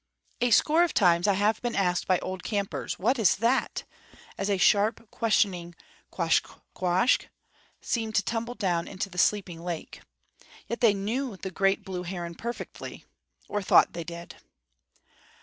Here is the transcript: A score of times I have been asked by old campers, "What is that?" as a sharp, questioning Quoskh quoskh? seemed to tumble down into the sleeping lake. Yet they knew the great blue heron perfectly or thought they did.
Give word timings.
A 0.41 0.49
score 0.49 0.81
of 0.83 0.95
times 0.95 1.27
I 1.27 1.35
have 1.35 1.61
been 1.61 1.75
asked 1.75 2.07
by 2.07 2.17
old 2.21 2.41
campers, 2.41 2.97
"What 2.97 3.19
is 3.19 3.35
that?" 3.35 3.83
as 4.35 4.49
a 4.49 4.57
sharp, 4.57 5.11
questioning 5.11 5.75
Quoskh 6.11 6.59
quoskh? 6.75 7.27
seemed 7.81 8.15
to 8.15 8.23
tumble 8.23 8.55
down 8.55 8.87
into 8.87 9.11
the 9.11 9.19
sleeping 9.19 9.61
lake. 9.63 10.01
Yet 10.67 10.81
they 10.81 10.95
knew 10.95 11.37
the 11.37 11.51
great 11.51 11.83
blue 11.85 12.01
heron 12.01 12.33
perfectly 12.33 13.05
or 13.47 13.61
thought 13.61 13.93
they 13.93 14.03
did. 14.03 14.37